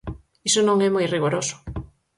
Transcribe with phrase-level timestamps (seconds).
[0.49, 1.55] Iso non é moi rigoroso.